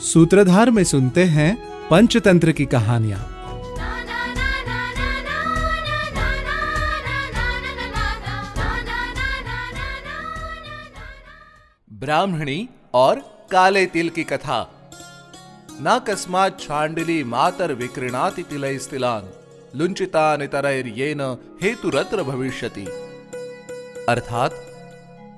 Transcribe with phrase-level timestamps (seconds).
[0.00, 1.56] सूत्रधार में सुनते हैं
[1.88, 3.18] पंचतंत्र की कहानियाँ।
[11.92, 13.18] ब्राह्मणी और
[13.52, 14.77] काले तिल की कथा।
[15.80, 19.30] नाकस्मात छांडिली मातर विकृणाति तिलैस्तिलान।
[19.76, 22.84] लुंचिता नितरैर्येन हेतुरत्र भविष्यति।
[24.08, 24.66] अर्थात,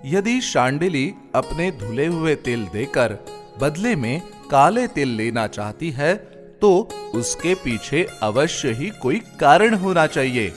[0.04, 3.18] यदि शांडिली अपने धुले हुए तिल देकर
[3.60, 6.14] बदले में काले तिल लेना चाहती है
[6.62, 10.52] तो उसके पीछे अवश्य ही कोई कारण होना चाहिए।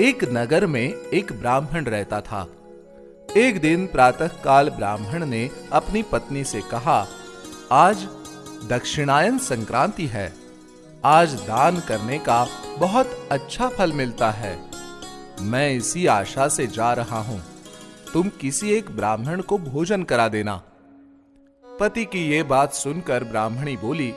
[0.00, 2.48] एक नगर में एक ब्राह्मण रहता था।
[3.36, 7.06] एक दिन प्रातः काल ब्राह्मण ने अपनी पत्नी से कहा
[7.72, 7.96] आज
[8.68, 10.32] दक्षिणायन संक्रांति है।
[11.04, 12.46] आज दान करने का
[12.78, 14.58] बहुत अच्छा फल मिलता है।
[15.40, 17.40] मैं इसी आशा से जा रहा हूँ।
[18.12, 20.56] तुम किसी एक ब्राह्मण को भोजन करा देना।
[21.64, 24.12] पति की ये बात सुनकर ब्राह्मणी बोली,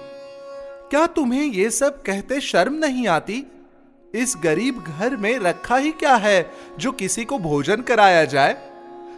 [0.89, 3.43] क्या तुम्हें ये सब कहते शर्म नहीं आती?
[4.15, 6.49] इस गरीब घर में रखा ही क्या है
[6.79, 8.72] जो किसी को भोजन कराया जाए?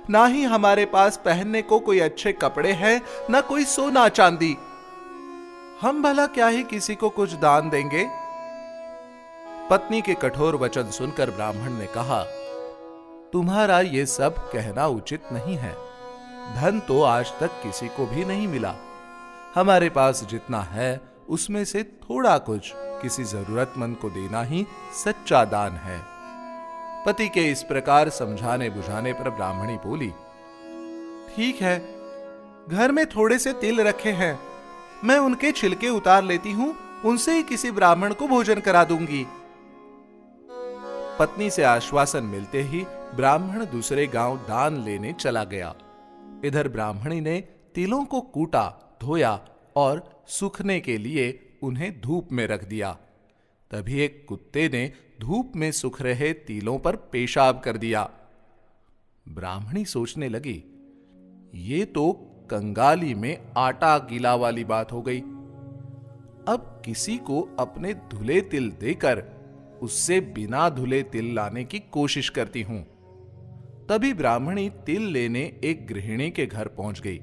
[0.10, 4.58] ना ही हमारे पास पहनने को कोई अच्छे कपड़े हैं, ना कोई सोना चांदी।
[5.82, 8.08] हम भला क्या ही किसी को कुछ दान देंगे?
[9.70, 12.24] पत्नी के कठोर वचन सुनकर ब्राह्मण ने कहा,
[13.34, 15.74] तुम्हारा ये सब कहना उचित नहीं है।
[16.56, 18.76] धन तो आज तक किसी को भी नहीं मिला।
[19.56, 24.66] हमारे पास जितना है, उसमें से थोड़ा कुछ किसी जरूरतमंद को देना ही
[25.04, 26.15] सच्चा दान है।
[27.06, 30.10] पति के इस प्रकार समझाने बुझाने पर ब्राह्मणी बोली,
[31.36, 31.78] ठीक है,
[32.70, 34.38] घर में थोड़े से तिल रखे हैं।
[35.04, 36.74] मैं उनके छिलके उतार लेती हूँ,
[37.06, 39.26] उनसे ही किसी ब्राह्मण को भोजन करा दूँगी।
[41.20, 42.84] पत्नी से आश्वासन मिलते ही
[43.16, 45.74] ब्राह्मण दूसरे गाँव दान लेने चला गया।
[46.46, 47.40] इधर ब्राह्मणी ने
[47.76, 49.40] तिलों को कूटा, धोया
[49.76, 52.96] और सूखने के लिए उन्हें धूप में रख दिया।
[53.72, 58.10] तभी एक कुत्ते ने धूप में सुख रहे तिलों पर पेशाब कर दिया।
[59.26, 60.64] ब्राह्मणी सोचने लगी,
[61.56, 62.12] ये तो
[62.50, 65.20] कंगाली में आटा गीला वाली बात हो गई।
[66.48, 69.24] अब किसी को अपने धुले तिल देकर
[69.82, 72.82] उससे बिना धुले तिल लाने की कोशिश करती हूँ।
[73.90, 77.18] तभी ब्राह्मणी तिल लेने एक गृहिणी के घर पहुँच गई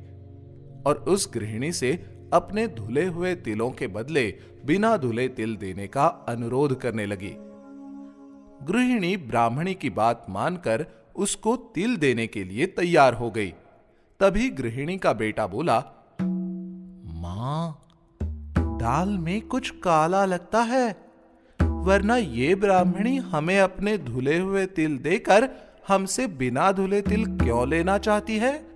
[0.86, 1.92] और उस गृहिणी से
[2.32, 4.34] अपने धुले हुए तिलों के बदले
[4.66, 7.34] बिना धुले तिल देने का अनुरोध करने लगी।
[8.66, 13.52] गृहिणी ब्राह्मणी की बात मानकर उसको तिल देने के लिए तैयार हो गई।
[14.20, 15.78] तभी गृहिणी का बेटा बोला,
[17.04, 17.82] माँ,
[18.80, 20.96] दाल में कुछ काला लगता है,
[21.60, 25.48] वरना ये ब्राह्मणी हमें अपने धुले हुए तिल देकर
[25.88, 28.71] हमसे बिना धुले तिल क्यों लेना चाहती है?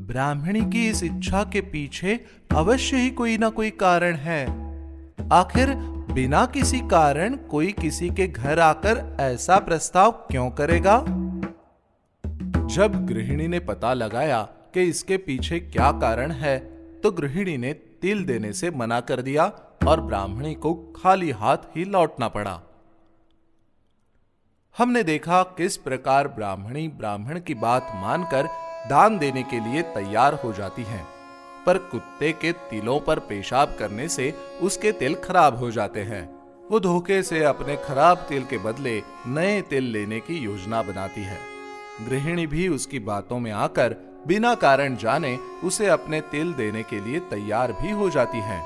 [0.00, 2.14] ब्राह्मणी की इस इच्छा के पीछे
[2.56, 4.42] अवश्य ही कोई ना कोई कारण है।
[5.32, 5.74] आखिर,
[6.12, 10.96] बिना किसी कारण कोई किसी के घर आकर ऐसा प्रस्ताव क्यों करेगा?
[12.66, 14.42] जब गृहिणी ने पता लगाया
[14.74, 16.58] कि इसके पीछे क्या कारण है
[17.00, 19.44] तो गृहिणी ने तिल देने से मना कर दिया
[19.88, 22.60] और ब्राह्मणी को खाली हाथ ही लौटना पड़ा।
[24.78, 28.48] हमने देखा किस प्रकार ब्राह्मणी ब्राह्मण की बात मानकर
[28.88, 31.06] दान देने के लिए तैयार हो जाती हैं।
[31.66, 36.80] पर कुत्ते के तिलों पर पेशाब करने से उसके तिल खराब हो जाते हैं। वो
[36.80, 41.38] धोखे से अपने खराब तिल के बदले नए तिल लेने की योजना बनाती है।
[42.08, 43.96] गृहिणी भी उसकी बातों में आकर
[44.26, 48.60] बिना कारण जाने उसे अपने तिल देने के लिए तैयार भी हो जाती है।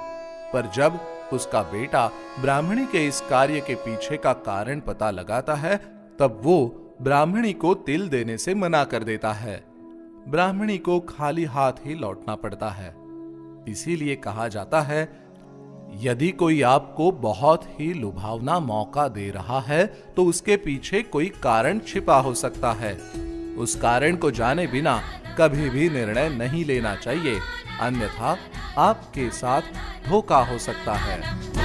[0.53, 1.01] पर जब
[1.33, 2.11] उसका बेटा
[2.41, 5.77] ब्राह्मणी के इस कार्य के पीछे का कारण पता लगाता है,
[6.19, 9.74] तब वो ब्राह्मणी को तिल देने से मना कर देता है।
[10.29, 12.95] ब्राह्मणी को खाली हाथ ही लौटना पड़ता है।
[13.69, 15.03] इसीलिए कहा जाता है,
[16.01, 19.85] यदि कोई आपको बहुत ही लुभावना मौका दे रहा है
[20.17, 22.95] तो उसके पीछे कोई कारण छिपा हो सकता है।
[23.57, 25.01] उस कारण को जाने बिना
[25.39, 27.39] कभी भी निर्णय नहीं लेना चाहिए,
[27.81, 28.37] अन्यथा
[28.79, 29.63] आपके साथ
[30.09, 31.64] धोखा हो सकता है।